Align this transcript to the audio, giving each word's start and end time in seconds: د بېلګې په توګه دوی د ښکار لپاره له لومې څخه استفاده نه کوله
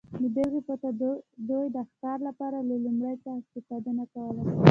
د 0.21 0.23
بېلګې 0.35 0.61
په 0.69 0.75
توګه 0.83 1.07
دوی 1.49 1.65
د 1.75 1.77
ښکار 1.89 2.19
لپاره 2.27 2.57
له 2.69 2.75
لومې 2.83 3.13
څخه 3.23 3.37
استفاده 3.41 3.91
نه 3.99 4.05
کوله 4.13 4.41